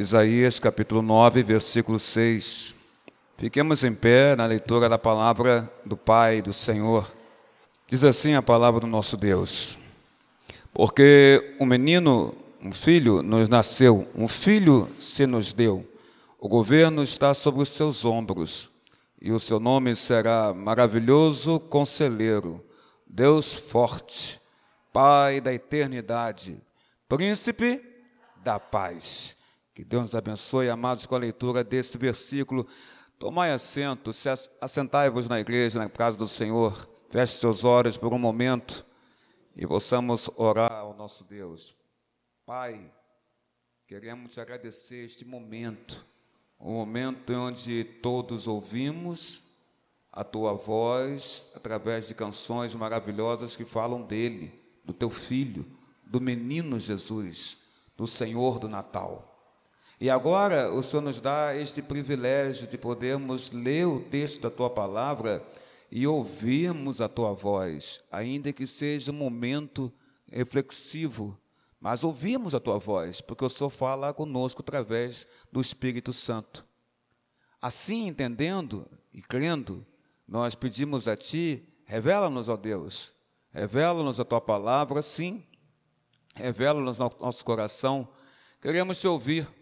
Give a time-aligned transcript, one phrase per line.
[0.00, 2.74] Isaías capítulo 9, versículo 6.
[3.36, 7.12] Fiquemos em pé na leitura da palavra do Pai, do Senhor.
[7.86, 9.78] Diz assim a palavra do nosso Deus:
[10.72, 15.86] Porque um menino, um filho nos nasceu, um filho se nos deu,
[16.38, 18.70] o governo está sobre os seus ombros,
[19.20, 22.64] e o seu nome será maravilhoso conselheiro,
[23.06, 24.40] Deus forte,
[24.94, 26.56] Pai da eternidade,
[27.06, 27.82] príncipe
[28.42, 29.38] da paz.
[29.72, 32.66] Que Deus nos abençoe, amados, com a leitura desse versículo.
[33.18, 34.28] Tomai assento, se
[34.60, 38.84] assentai-vos na igreja, na casa do Senhor, feche seus olhos por um momento
[39.54, 41.74] e possamos orar ao nosso Deus.
[42.44, 42.92] Pai,
[43.86, 46.04] queremos te agradecer este momento,
[46.58, 49.50] um momento onde todos ouvimos
[50.10, 54.52] a tua voz através de canções maravilhosas que falam dele,
[54.84, 55.64] do teu filho,
[56.04, 57.58] do menino Jesus,
[57.96, 59.29] do Senhor do Natal.
[60.00, 64.70] E agora o Senhor nos dá este privilégio de podermos ler o texto da tua
[64.70, 65.46] palavra
[65.90, 69.92] e ouvirmos a tua voz, ainda que seja um momento
[70.32, 71.38] reflexivo,
[71.78, 76.64] mas ouvimos a tua voz, porque o Senhor fala conosco através do Espírito Santo.
[77.60, 79.86] Assim, entendendo e crendo,
[80.26, 83.12] nós pedimos a ti, revela-nos, ó Deus,
[83.50, 85.44] revela-nos a tua palavra, sim,
[86.34, 88.08] revela-nos nosso coração,
[88.62, 89.59] queremos te ouvir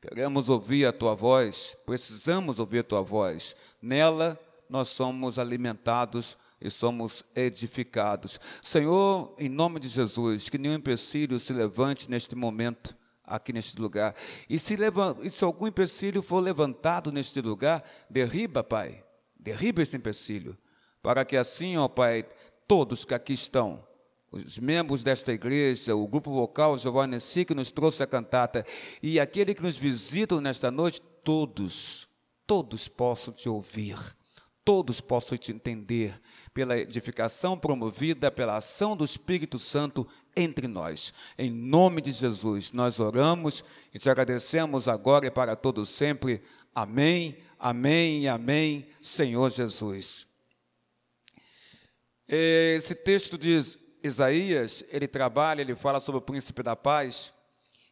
[0.00, 3.54] Queremos ouvir a tua voz, precisamos ouvir a tua voz.
[3.82, 8.40] Nela nós somos alimentados e somos edificados.
[8.62, 14.14] Senhor, em nome de Jesus, que nenhum empecilho se levante neste momento, aqui neste lugar.
[14.48, 19.04] E se, leva, e se algum empecilho for levantado neste lugar, derriba, Pai,
[19.38, 20.56] derriba esse empecilho,
[21.02, 22.26] para que assim, ó Pai,
[22.66, 23.84] todos que aqui estão,
[24.30, 28.64] os membros desta igreja, o grupo vocal Giovanni Si, que nos trouxe a cantata,
[29.02, 32.08] e aquele que nos visitam nesta noite, todos,
[32.46, 33.98] todos possam te ouvir,
[34.64, 36.20] todos possam te entender,
[36.52, 40.06] pela edificação promovida pela ação do Espírito Santo
[40.36, 41.12] entre nós.
[41.38, 46.42] Em nome de Jesus, nós oramos e te agradecemos agora e para todos sempre.
[46.74, 50.26] Amém, amém amém, Senhor Jesus.
[52.28, 57.32] Esse texto diz: Isaías, ele trabalha, ele fala sobre o príncipe da paz,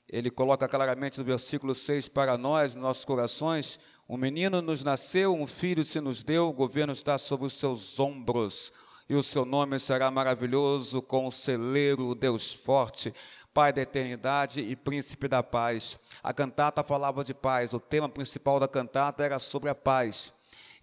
[0.08, 5.46] ele coloca claramente no versículo 6 para nós, nossos corações, um menino nos nasceu, um
[5.46, 8.72] filho se nos deu, o governo está sobre os seus ombros,
[9.08, 13.12] e o seu nome será maravilhoso, conselheiro, Deus forte,
[13.52, 15.98] Pai da eternidade e príncipe da paz.
[16.22, 20.32] A cantata falava de paz, o tema principal da cantata era sobre a paz.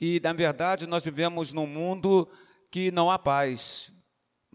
[0.02, 2.28] E, na verdade, nós vivemos num mundo
[2.69, 3.94] que não há paz,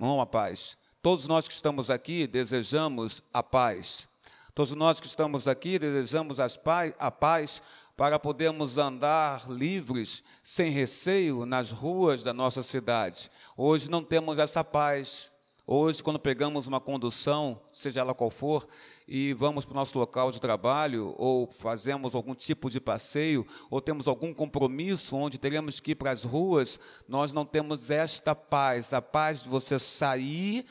[0.00, 0.78] não a paz.
[1.02, 4.08] Todos nós que estamos aqui desejamos a paz.
[4.54, 7.62] Todos nós que estamos aqui desejamos a paz
[7.96, 13.30] para podermos andar livres, sem receio, nas ruas da nossa cidade.
[13.56, 15.29] Hoje não temos essa paz.
[15.72, 18.66] Hoje, quando pegamos uma condução, seja ela qual for,
[19.06, 23.80] e vamos para o nosso local de trabalho, ou fazemos algum tipo de passeio, ou
[23.80, 28.92] temos algum compromisso onde teremos que ir para as ruas, nós não temos esta paz,
[28.92, 30.66] a paz de você sair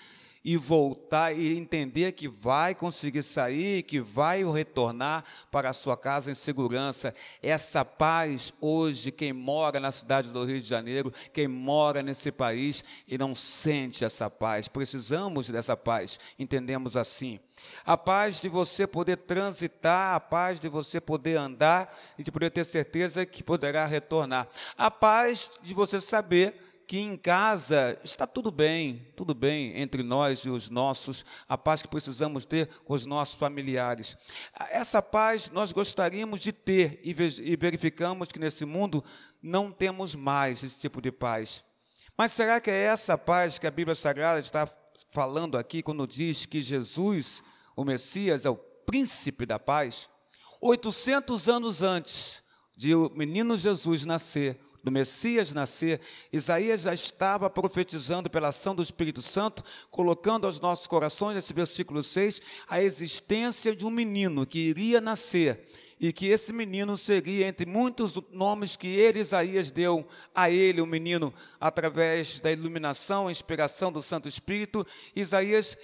[0.49, 6.31] e voltar e entender que vai conseguir sair, que vai retornar para a sua casa
[6.31, 7.13] em segurança.
[7.39, 12.83] Essa paz hoje, quem mora na cidade do Rio de Janeiro, quem mora nesse país
[13.07, 17.39] e não sente essa paz, precisamos dessa paz, entendemos assim.
[17.85, 22.49] A paz de você poder transitar, a paz de você poder andar e de poder
[22.49, 24.47] ter certeza que poderá retornar.
[24.75, 30.39] A paz de você saber que em casa está tudo bem, tudo bem entre nós
[30.39, 34.17] e os nossos, a paz que precisamos ter com os nossos familiares.
[34.71, 39.03] Essa paz nós gostaríamos de ter e verificamos que nesse mundo
[39.39, 41.63] não temos mais esse tipo de paz.
[42.17, 44.67] Mas será que é essa paz que a Bíblia Sagrada está
[45.11, 47.43] falando aqui quando diz que Jesus,
[47.75, 50.09] o Messias, é o príncipe da paz?
[50.59, 52.41] 800 anos antes
[52.75, 55.99] de o menino Jesus nascer, do Messias nascer,
[56.31, 62.03] Isaías já estava profetizando pela ação do Espírito Santo, colocando aos nossos corações, nesse versículo
[62.03, 67.65] 6, a existência de um menino que iria nascer e que esse menino seria entre
[67.65, 73.91] muitos nomes que ele, Isaías, deu a ele, o menino, através da iluminação, a inspiração
[73.91, 74.87] do Santo Espírito.
[75.13, 75.77] Isaías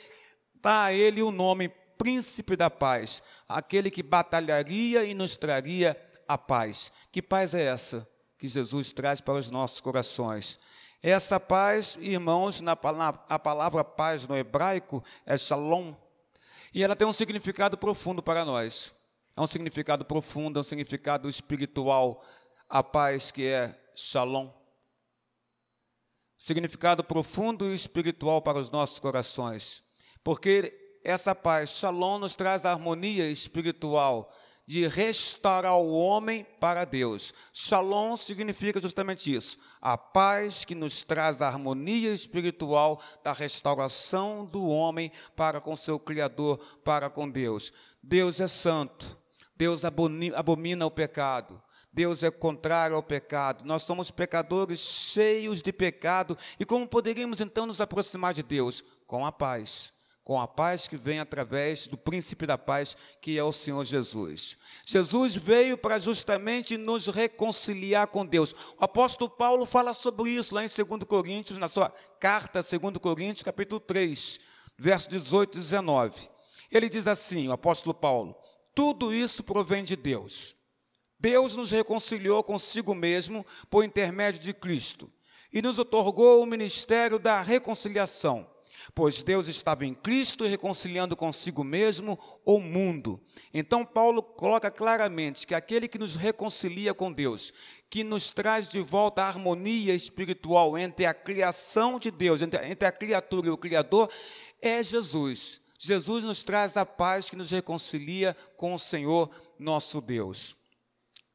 [0.62, 6.38] dá a ele o nome Príncipe da Paz, aquele que batalharia e nos traria a
[6.38, 6.92] paz.
[7.12, 8.08] Que paz é essa?
[8.46, 10.60] Que Jesus traz para os nossos corações.
[11.02, 15.96] Essa paz, irmãos, na palavra, a palavra paz no hebraico é shalom,
[16.74, 18.94] e ela tem um significado profundo para nós.
[19.36, 22.24] é um significado profundo, é um significado espiritual.
[22.70, 24.50] A paz que é shalom.
[26.38, 29.84] Significado profundo e espiritual para os nossos corações.
[30.24, 34.32] Porque essa paz, shalom, nos traz harmonia espiritual
[34.68, 37.34] de restaurar o homem para Deus.
[37.54, 44.68] Shalom significa justamente isso, a paz que nos traz a harmonia espiritual da restauração do
[44.68, 47.72] homem para com seu Criador, para com Deus.
[48.02, 49.18] Deus é santo,
[49.56, 51.62] Deus abomina o pecado.
[51.94, 53.64] Deus é contrário ao pecado.
[53.64, 56.38] Nós somos pecadores cheios de pecado.
[56.60, 58.84] E como poderíamos então nos aproximar de Deus?
[59.08, 59.95] Com a paz
[60.26, 64.58] com a paz que vem através do príncipe da paz, que é o Senhor Jesus.
[64.84, 68.52] Jesus veio para justamente nos reconciliar com Deus.
[68.80, 71.90] O apóstolo Paulo fala sobre isso lá em 2 Coríntios, na sua
[72.20, 74.40] carta 2 Coríntios, capítulo 3,
[74.76, 76.30] versos 18 e 19.
[76.72, 78.36] Ele diz assim, o apóstolo Paulo:
[78.74, 80.56] Tudo isso provém de Deus.
[81.20, 85.08] Deus nos reconciliou consigo mesmo por intermédio de Cristo
[85.54, 88.55] e nos otorgou o ministério da reconciliação
[88.94, 93.22] pois Deus estava em Cristo reconciliando consigo mesmo o mundo.
[93.54, 97.54] Então, Paulo coloca claramente que aquele que nos reconcilia com Deus,
[97.90, 102.88] que nos traz de volta a harmonia espiritual entre a criação de Deus, entre, entre
[102.88, 104.10] a criatura e o Criador,
[104.62, 105.62] é Jesus.
[105.78, 109.30] Jesus nos traz a paz que nos reconcilia com o Senhor
[109.60, 110.56] nosso Deus.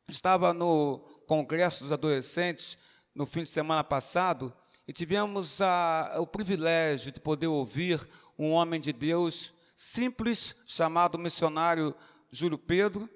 [0.09, 2.79] Estava no Congresso dos Adolescentes
[3.15, 4.53] no fim de semana passado
[4.91, 8.05] e tivemos a, o privilégio de poder ouvir
[8.37, 11.95] um homem de Deus simples, chamado missionário
[12.29, 13.09] Júlio Pedro.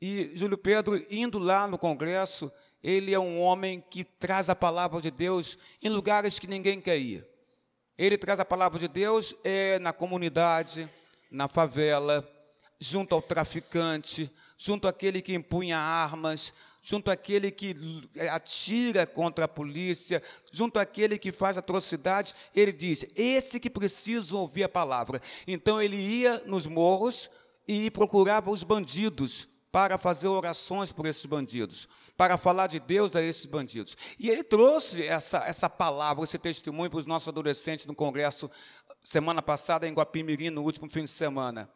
[0.00, 2.50] E Júlio Pedro, indo lá no congresso,
[2.82, 6.96] ele é um homem que traz a palavra de Deus em lugares que ninguém quer
[6.96, 7.28] ir.
[7.98, 10.88] Ele traz a palavra de Deus é, na comunidade,
[11.30, 12.26] na favela,
[12.80, 16.52] junto ao traficante, junto àquele que empunha armas,
[16.82, 17.74] junto àquele que
[18.30, 20.22] atira contra a polícia,
[20.52, 25.22] junto àquele que faz atrocidades, ele diz: esse que precisa ouvir a palavra.
[25.46, 27.30] Então ele ia nos morros
[27.66, 33.22] e procurava os bandidos para fazer orações por esses bandidos, para falar de Deus a
[33.22, 33.96] esses bandidos.
[34.18, 38.50] E ele trouxe essa, essa palavra, esse testemunho para os nossos adolescentes no congresso
[39.02, 41.70] semana passada em Guapimirim, no último fim de semana.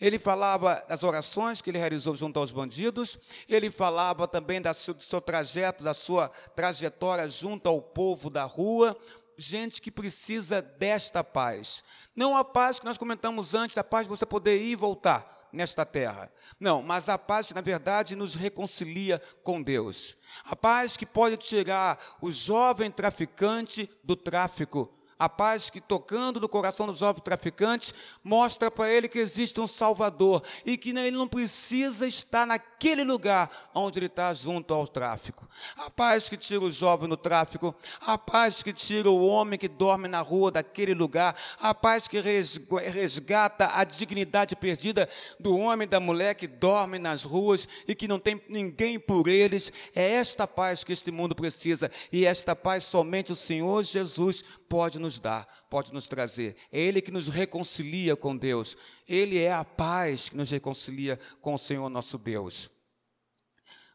[0.00, 3.18] Ele falava das orações que ele realizou junto aos bandidos,
[3.48, 8.96] ele falava também do seu trajeto, da sua trajetória junto ao povo da rua,
[9.36, 11.84] gente que precisa desta paz.
[12.14, 15.48] Não a paz que nós comentamos antes, a paz de você poder ir e voltar
[15.52, 16.30] nesta terra.
[16.58, 20.16] Não, mas a paz que, na verdade, nos reconcilia com Deus.
[20.44, 24.92] A paz que pode tirar o jovem traficante do tráfico
[25.24, 29.66] a paz que, tocando no coração dos jovens traficantes, mostra para ele que existe um
[29.66, 35.48] Salvador e que ele não precisa estar naquele lugar onde ele está junto ao tráfico.
[35.76, 39.68] A paz que tira o jovem no tráfico, a paz que tira o homem que
[39.68, 45.08] dorme na rua daquele lugar, a paz que resgata a dignidade perdida
[45.40, 49.26] do homem e da mulher que dorme nas ruas e que não tem ninguém por
[49.26, 49.72] eles.
[49.94, 54.98] É esta paz que este mundo precisa e esta paz somente o Senhor Jesus pode
[54.98, 56.56] nos dar, pode nos trazer.
[56.70, 58.76] É Ele que nos reconcilia com Deus.
[59.08, 62.70] Ele é a paz que nos reconcilia com o Senhor nosso Deus.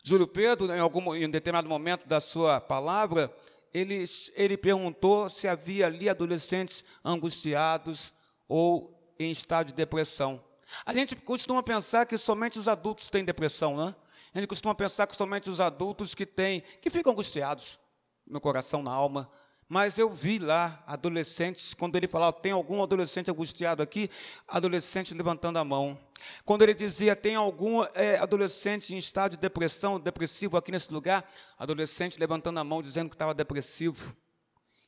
[0.04, 3.34] Júlio Pedro, em, algum, em determinado momento da sua palavra,
[3.74, 8.12] ele, ele perguntou se havia ali adolescentes angustiados
[8.48, 10.44] ou em estado de depressão.
[10.86, 13.96] A gente costuma pensar que somente os adultos têm depressão, né?
[14.34, 17.80] A gente costuma pensar que somente os adultos que têm, que ficam angustiados
[18.28, 19.30] no coração, na alma,
[19.70, 24.10] mas eu vi lá adolescentes, quando ele falava, tem algum adolescente angustiado aqui?
[24.48, 25.96] Adolescente levantando a mão.
[26.44, 31.32] Quando ele dizia, tem algum é, adolescente em estado de depressão, depressivo aqui nesse lugar?
[31.56, 34.18] Adolescente levantando a mão, dizendo que estava depressivo.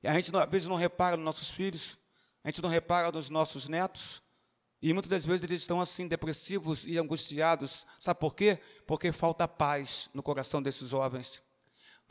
[0.02, 1.96] E a gente, às vezes, não repara nos nossos filhos,
[2.44, 4.24] a gente não repara nos nossos netos.
[4.82, 7.86] E muitas das vezes eles estão assim, depressivos e angustiados.
[8.00, 8.58] Sabe por quê?
[8.88, 11.40] Porque falta paz no coração desses jovens.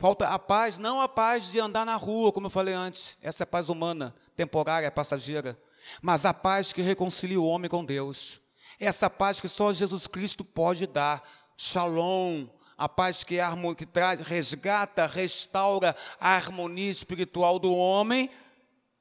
[0.01, 3.19] Falta a paz, não a paz de andar na rua, como eu falei antes.
[3.21, 5.55] Essa é paz humana, temporária, passageira.
[6.01, 8.41] Mas a paz que reconcilia o homem com Deus.
[8.79, 11.21] Essa paz que só Jesus Cristo pode dar.
[11.55, 13.37] Shalom, a paz que,
[13.77, 18.27] que traz, resgata, restaura a harmonia espiritual do homem,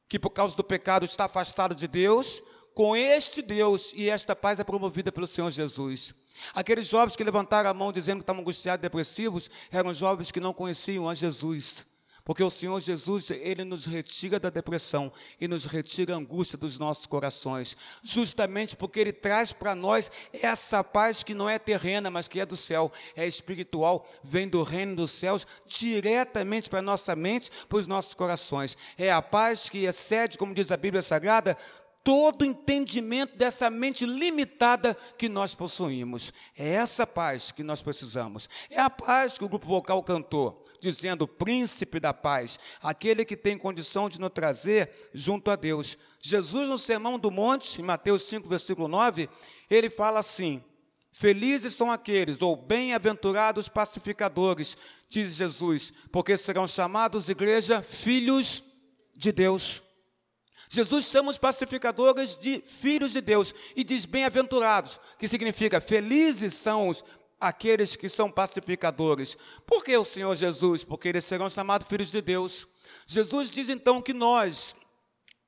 [0.06, 2.42] que por causa do pecado está afastado de Deus,
[2.74, 6.14] com este Deus, e esta paz é promovida pelo Senhor Jesus.
[6.54, 10.40] Aqueles jovens que levantaram a mão dizendo que estavam angustiados e depressivos eram jovens que
[10.40, 11.86] não conheciam a Jesus.
[12.24, 16.78] Porque o Senhor Jesus, Ele nos retira da depressão e nos retira a angústia dos
[16.78, 22.28] nossos corações, justamente porque Ele traz para nós essa paz que não é terrena, mas
[22.28, 27.50] que é do céu, é espiritual, vem do reino dos céus diretamente para nossa mente,
[27.68, 28.76] para os nossos corações.
[28.98, 31.56] É a paz que excede, como diz a Bíblia Sagrada,
[32.02, 36.32] todo entendimento dessa mente limitada que nós possuímos.
[36.56, 38.48] É essa paz que nós precisamos.
[38.70, 43.58] É a paz que o grupo vocal cantou, dizendo: Príncipe da paz, aquele que tem
[43.58, 45.98] condição de nos trazer junto a Deus.
[46.20, 49.28] Jesus, no Sermão do Monte, em Mateus 5, versículo 9,
[49.68, 50.62] ele fala assim:
[51.12, 54.76] Felizes são aqueles, ou bem-aventurados pacificadores,
[55.08, 58.64] diz Jesus, porque serão chamados, igreja, filhos
[59.16, 59.82] de Deus.
[60.72, 66.86] Jesus chama os pacificadores de filhos de Deus e diz bem-aventurados, que significa felizes são
[66.88, 67.04] os,
[67.40, 69.36] aqueles que são pacificadores.
[69.66, 70.84] Por que o Senhor Jesus?
[70.84, 72.68] Porque eles serão chamados filhos de Deus.
[73.04, 74.76] Jesus diz então que nós,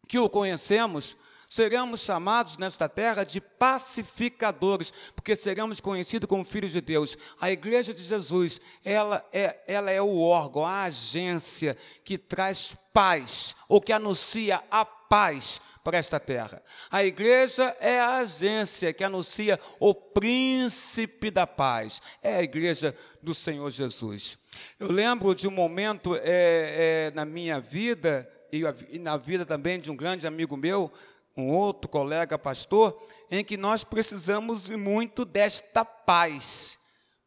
[0.09, 1.17] que o conhecemos,
[1.53, 7.15] seremos chamados nesta terra de pacificadores, porque seremos conhecidos como filhos de Deus.
[7.39, 13.55] A igreja de Jesus, ela é, ela é o órgão, a agência que traz paz,
[13.69, 16.63] ou que anuncia a paz para esta terra.
[16.91, 22.01] A igreja é a agência que anuncia o príncipe da paz.
[22.23, 24.39] É a igreja do Senhor Jesus.
[24.81, 29.81] Eu lembro de um momento é, é, na minha vida, e, e na vida também
[29.81, 30.93] de um grande amigo meu,
[31.37, 36.79] um outro colega pastor, em que nós precisamos muito desta paz,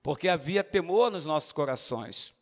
[0.03, 2.33] porque havia temor nos nossos corações.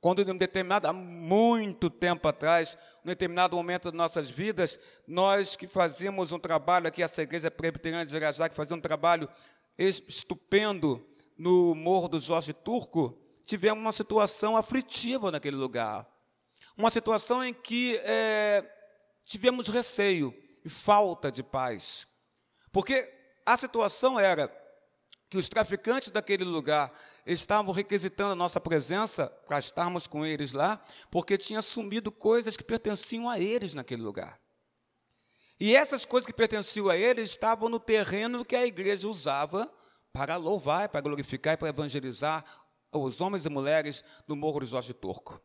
[0.00, 5.56] Quando em um determinado, há muito tempo atrás, em determinado momento das nossas vidas, nós
[5.56, 9.28] que fazíamos um trabalho aqui, essa igreja presbiteriana de Irajá, que fazia um trabalho
[9.78, 11.02] estupendo
[11.38, 16.06] no Morro do Jorge Turco, tivemos uma situação aflitiva naquele lugar.
[16.76, 18.64] Uma situação em que é,
[19.24, 22.06] tivemos receio e falta de paz.
[22.72, 23.12] Porque
[23.44, 24.48] a situação era
[25.28, 26.92] que os traficantes daquele lugar
[27.26, 32.64] estavam requisitando a nossa presença para estarmos com eles lá, porque tinha sumido coisas que
[32.64, 34.40] pertenciam a eles naquele lugar.
[35.58, 39.72] E essas coisas que pertenciam a eles estavam no terreno que a igreja usava
[40.12, 42.44] para louvar, para glorificar e para evangelizar
[42.92, 45.40] os homens e mulheres do Morro do Jorge Turco.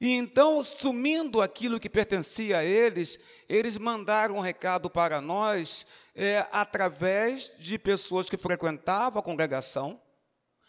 [0.00, 6.46] E então, sumindo aquilo que pertencia a eles, eles mandaram um recado para nós é,
[6.52, 10.00] através de pessoas que frequentavam a congregação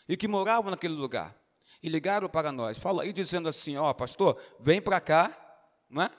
[0.08, 1.36] e que moravam naquele lugar.
[1.82, 5.36] E ligaram para nós, falou aí dizendo assim: Ó, oh, pastor, vem para cá,
[5.90, 6.10] não é?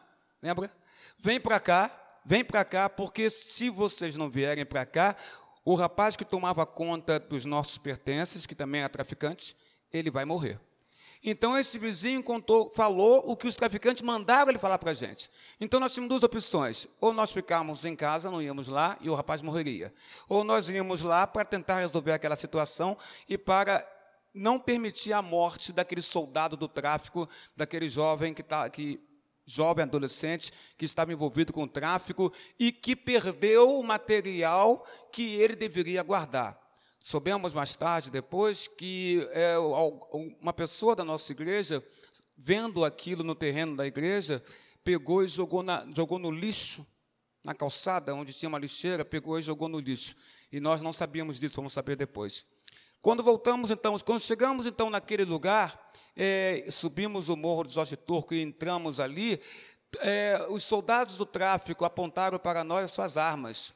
[0.43, 0.71] Lembra?
[1.19, 5.17] Vem para cá, vem para cá, porque se vocês não vierem para cá,
[5.65, 9.57] o rapaz que tomava conta dos nossos pertences, que também é traficante,
[9.93, 10.61] ele vai morrer.
[11.25, 15.31] Então esse vizinho contou, falou o que os traficantes mandaram ele falar para a gente.
[15.61, 19.15] Então nós tínhamos duas opções: ou nós ficávamos em casa, não íamos lá e o
[19.15, 19.93] rapaz morreria,
[20.29, 22.97] ou nós íamos lá para tentar resolver aquela situação
[23.29, 23.87] e para
[24.33, 29.01] não permitir a morte daquele soldado do tráfico, daquele jovem que está que
[29.47, 35.55] jovem adolescente que estava envolvido com o tráfico e que perdeu o material que ele
[35.55, 36.66] deveria guardar.
[37.09, 39.57] Soubemos mais tarde, depois, que é,
[40.41, 41.81] uma pessoa da nossa igreja,
[42.37, 44.43] vendo aquilo no terreno da igreja,
[44.83, 46.85] pegou e jogou, na, jogou no lixo,
[47.45, 50.17] na calçada, onde tinha uma lixeira, pegou e jogou no lixo.
[50.51, 52.45] E nós não sabíamos disso, vamos saber depois.
[53.01, 55.81] Quando voltamos, então, quando chegamos, então, naquele lugar,
[56.17, 59.41] é, subimos o morro de Jorge Turco e entramos ali,
[60.01, 63.76] é, os soldados do tráfico apontaram para nós suas armas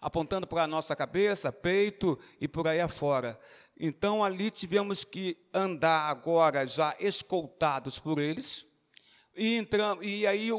[0.00, 3.38] apontando para a nossa cabeça, peito e por aí afora.
[3.78, 8.66] Então ali tivemos que andar agora já escoltados por eles.
[9.36, 10.50] E, entramos, e aí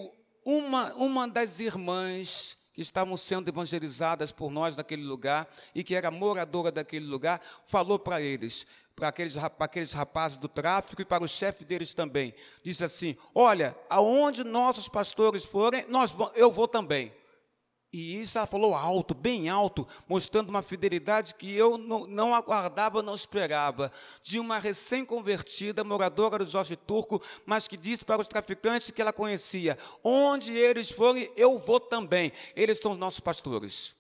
[0.46, 6.12] uma, uma das irmãs que estavam sendo evangelizadas por nós naquele lugar e que era
[6.12, 11.24] moradora daquele lugar, falou para eles, para aqueles, para aqueles rapazes do tráfico e para
[11.24, 12.36] o chefe deles também.
[12.64, 17.12] Disse assim: Olha, aonde nossos pastores forem, nós, eu vou também.
[17.92, 23.02] E isso ela falou alto, bem alto, mostrando uma fidelidade que eu não, não aguardava,
[23.02, 23.92] não esperava,
[24.22, 29.14] de uma recém-convertida moradora do Jorge Turco, mas que disse para os traficantes que ela
[29.14, 32.32] conhecia: onde eles forem, eu vou também.
[32.56, 33.96] Eles são os nossos pastores.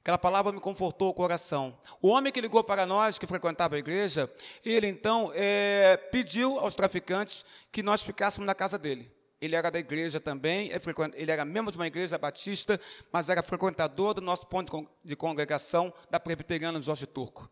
[0.00, 1.76] Aquela palavra me confortou o coração.
[2.00, 4.32] O homem que ligou para nós, que frequentava a igreja,
[4.64, 9.17] ele então é, pediu aos traficantes que nós ficássemos na casa dele.
[9.40, 10.80] Ele era da igreja também, é
[11.14, 12.80] ele era membro de uma igreja batista,
[13.12, 17.48] mas era frequentador do nosso ponto de congregação da presbiteriana Jorge Turco.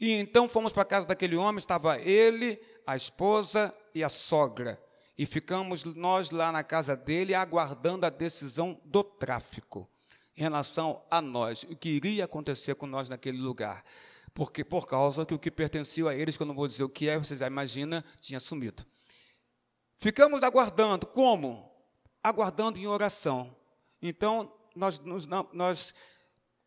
[0.00, 4.80] E então fomos para a casa daquele homem, estava ele, a esposa e a sogra.
[5.18, 9.86] e ficamos nós lá na casa dele aguardando a decisão do tráfico
[10.34, 13.84] em relação a nós, o que iria acontecer com nós naquele lugar.
[14.32, 16.88] Porque por causa que o que pertencia a eles, que eu não vou dizer o
[16.88, 18.86] que é, você já imagina, tinha sumido.
[20.00, 21.70] Ficamos aguardando, como?
[22.24, 23.54] Aguardando em oração.
[24.00, 24.98] Então, nós,
[25.52, 25.94] nós,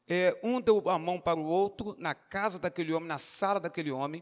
[0.07, 3.91] é, um deu a mão para o outro na casa daquele homem, na sala daquele
[3.91, 4.21] homem,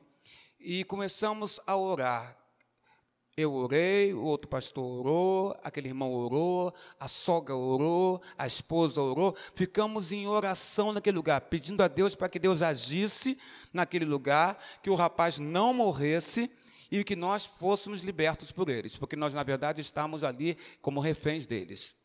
[0.57, 2.37] e começamos a orar.
[3.35, 9.35] Eu orei, o outro pastor orou, aquele irmão orou, a sogra orou, a esposa orou.
[9.55, 13.37] Ficamos em oração naquele lugar, pedindo a Deus para que Deus agisse
[13.73, 16.49] naquele lugar, que o rapaz não morresse
[16.91, 21.47] e que nós fôssemos libertos por eles, porque nós, na verdade, estávamos ali como reféns
[21.47, 21.95] deles.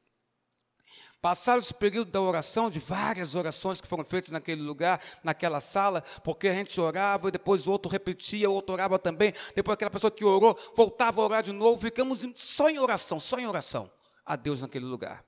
[1.20, 6.02] Passaram esse período da oração, de várias orações que foram feitas naquele lugar, naquela sala,
[6.22, 9.34] porque a gente orava e depois o outro repetia, o outro orava também.
[9.54, 11.80] Depois aquela pessoa que orou voltava a orar de novo.
[11.80, 13.90] Ficamos só em oração, só em oração
[14.24, 15.24] a Deus naquele lugar.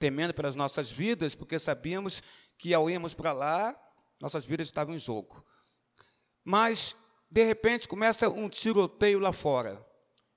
[0.00, 2.22] Temendo pelas nossas vidas, porque sabíamos
[2.58, 3.78] que ao irmos para lá,
[4.20, 5.44] nossas vidas estavam em jogo.
[6.42, 6.96] Mas,
[7.30, 9.84] de repente, começa um tiroteio lá fora.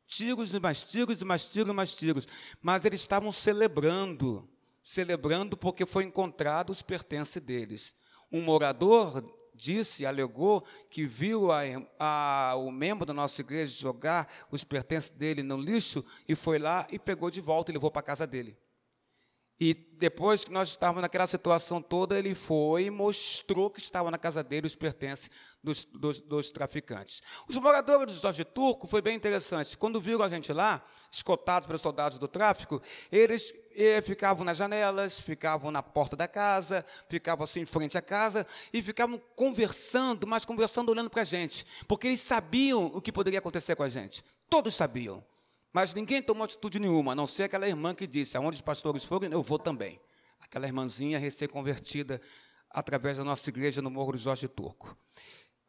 [0.08, 2.28] Tiros e mais tiros e mais tiros e mais tiros.
[2.62, 4.50] Mas eles estavam celebrando
[4.90, 7.94] celebrando porque foi encontrado os pertences deles.
[8.32, 11.62] Um morador disse, alegou, que viu a,
[12.00, 16.88] a, o membro da nossa igreja jogar os pertences dele no lixo e foi lá
[16.90, 18.58] e pegou de volta e levou para a casa dele.
[19.60, 24.18] E depois que nós estávamos naquela situação toda, ele foi e mostrou que estava na
[24.18, 25.30] casa dele os pertences
[25.62, 27.22] dos, dos, dos traficantes.
[27.46, 29.78] Os moradores do Jorge Turco foi bem interessante.
[29.78, 35.20] Quando viram a gente lá, escoltados pelos soldados do tráfico, eles eh, ficavam nas janelas,
[35.20, 40.46] ficavam na porta da casa, ficavam assim em frente à casa e ficavam conversando, mas
[40.46, 44.24] conversando olhando para a gente, porque eles sabiam o que poderia acontecer com a gente.
[44.50, 45.22] Todos sabiam.
[45.72, 49.04] Mas ninguém tomou atitude nenhuma, a não ser aquela irmã que disse: aonde os pastores
[49.04, 50.00] forem, eu vou também.
[50.40, 52.22] Aquela irmãzinha recém-convertida
[52.70, 54.96] através da nossa igreja no Morro do Jorge Turco.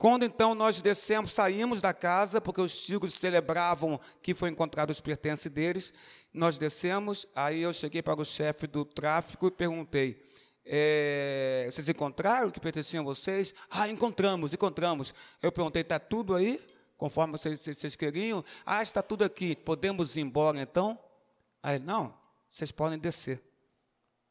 [0.00, 5.00] Quando então nós descemos, saímos da casa, porque os tiros celebravam que foi encontrado os
[5.00, 5.92] pertences deles,
[6.32, 10.26] nós descemos, aí eu cheguei para o chefe do tráfico e perguntei,
[10.64, 13.54] é, vocês encontraram o que pertenciam a vocês?
[13.68, 15.12] Ah, encontramos, encontramos.
[15.42, 16.58] Eu perguntei, está tudo aí?
[17.00, 18.44] Conforme vocês, vocês queriam.
[18.64, 20.98] Ah, está tudo aqui, podemos ir embora então?
[21.62, 22.14] Aí, não,
[22.50, 23.42] vocês podem descer.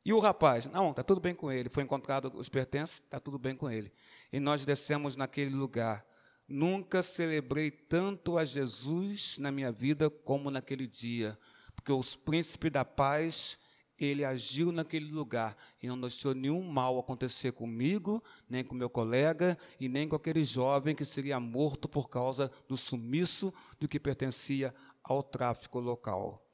[0.05, 1.67] E o rapaz, não, está tudo bem com ele.
[1.67, 3.91] Foi encontrado os pertences, está tudo bem com ele.
[4.31, 6.05] E nós descemos naquele lugar.
[6.47, 11.37] Nunca celebrei tanto a Jesus na minha vida como naquele dia,
[11.75, 13.57] porque os príncipes da paz
[13.99, 19.57] ele agiu naquele lugar e não deixou nenhum mal acontecer comigo, nem com meu colega
[19.79, 24.73] e nem com aquele jovem que seria morto por causa do sumiço do que pertencia
[25.03, 26.45] ao tráfico local.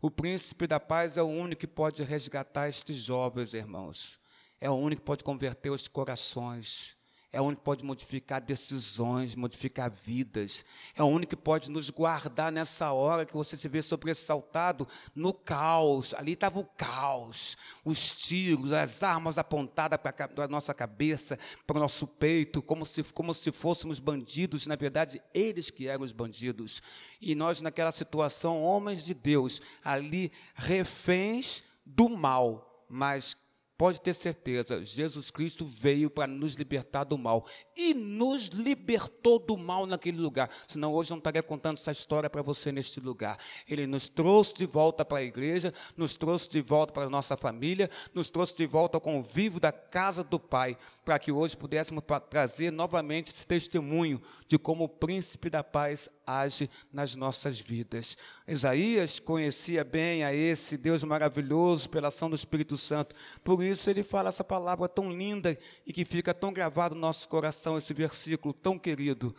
[0.00, 4.20] O príncipe da paz é o único que pode resgatar estes jovens, irmãos.
[4.60, 6.97] É o único que pode converter os corações
[7.30, 10.64] é o único que pode modificar decisões, modificar vidas.
[10.94, 15.34] É o único que pode nos guardar nessa hora que você se vê sobressaltado no
[15.34, 16.14] caos.
[16.14, 21.80] Ali estava o caos, os tiros, as armas apontadas para a nossa cabeça, para o
[21.80, 24.66] nosso peito, como se, como se fôssemos bandidos.
[24.66, 26.80] Na verdade, eles que eram os bandidos.
[27.20, 33.36] E nós, naquela situação, homens de Deus, ali reféns do mal, mas
[33.78, 39.56] Pode ter certeza, Jesus Cristo veio para nos libertar do mal e nos libertou do
[39.56, 40.50] mal naquele lugar.
[40.66, 43.38] Senão hoje não estaria contando essa história para você neste lugar.
[43.68, 47.36] Ele nos trouxe de volta para a igreja, nos trouxe de volta para a nossa
[47.36, 50.76] família, nos trouxe de volta ao convívio da casa do Pai,
[51.08, 56.68] para que hoje pudéssemos trazer novamente esse testemunho de como o príncipe da paz age
[56.92, 58.18] nas nossas vidas.
[58.46, 63.16] Isaías conhecia bem a esse Deus maravilhoso pela ação do Espírito Santo.
[63.42, 67.26] Por isso ele fala essa palavra tão linda e que fica tão gravado no nosso
[67.26, 69.34] coração esse versículo tão querido.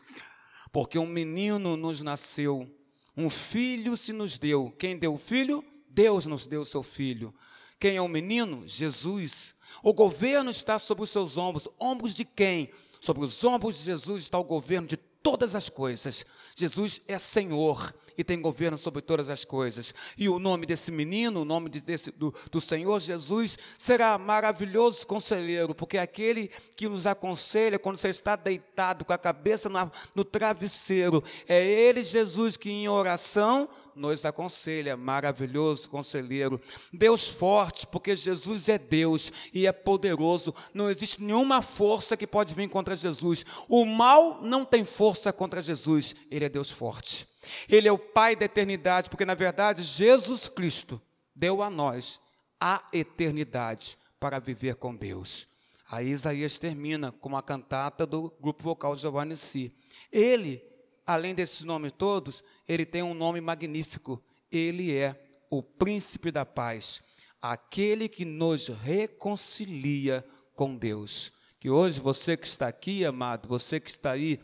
[0.72, 2.68] Porque um menino nos nasceu,
[3.16, 4.74] um filho se nos deu.
[4.80, 5.64] Quem deu o filho?
[5.88, 7.32] Deus nos deu o seu filho.
[7.80, 8.64] Quem é o menino?
[8.66, 9.59] Jesus.
[9.84, 11.68] O governo está sobre os seus ombros.
[11.80, 12.72] Ombros de quem?
[13.00, 16.26] Sobre os ombros de Jesus está o governo de todas as coisas.
[16.56, 19.96] Jesus é Senhor e tem governo sobre todas as coisas.
[20.18, 25.74] E o nome desse menino, o nome desse, do, do Senhor Jesus, será maravilhoso conselheiro,
[25.74, 30.26] porque é aquele que nos aconselha quando você está deitado com a cabeça na, no
[30.26, 31.24] travesseiro.
[31.48, 36.60] É Ele, Jesus, que em oração nos aconselha, maravilhoso conselheiro.
[36.92, 40.54] Deus forte, porque Jesus é Deus e é poderoso.
[40.74, 43.46] Não existe nenhuma força que pode vir contra Jesus.
[43.70, 47.29] O mal não tem força contra Jesus, ele é Deus forte.
[47.70, 51.02] Ele é o Pai da eternidade, porque na verdade Jesus Cristo
[51.36, 52.20] deu a nós
[52.60, 55.48] a eternidade para viver com Deus.
[55.90, 59.74] Aí Isaías termina com a cantata do grupo vocal Giovanni Si.
[60.12, 60.62] Ele,
[61.06, 64.22] além desses nomes todos, ele tem um nome magnífico.
[64.52, 67.02] Ele é o príncipe da paz,
[67.42, 70.24] aquele que nos reconcilia
[70.54, 71.32] com Deus.
[71.60, 74.40] Que hoje você que está aqui, amado, você que está aí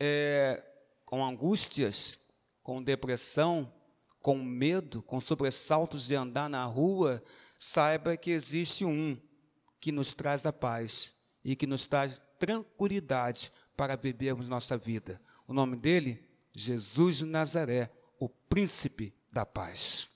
[0.00, 0.62] é,
[1.04, 2.18] com angústias,
[2.66, 3.72] com depressão,
[4.20, 7.22] com medo, com sobressaltos de andar na rua,
[7.60, 9.16] saiba que existe um
[9.78, 15.20] que nos traz a paz e que nos traz tranquilidade para vivermos nossa vida.
[15.46, 20.15] O nome dele, Jesus de Nazaré, o príncipe da paz.